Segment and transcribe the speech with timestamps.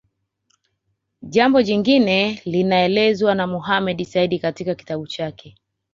[1.21, 5.55] Jambo jingine linaelezwa na Mohamed Said katika kitabu chake